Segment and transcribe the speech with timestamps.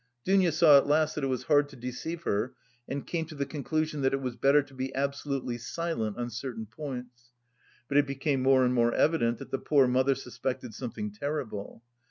[0.25, 2.55] Dounia saw at last that it was hard to deceive her
[2.87, 6.65] and came to the conclusion that it was better to be absolutely silent on certain
[6.65, 7.33] points;
[7.87, 11.83] but it became more and more evident that the poor mother suspected something terrible.